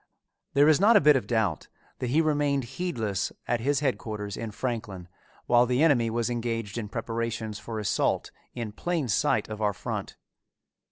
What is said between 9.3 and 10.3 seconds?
of our front.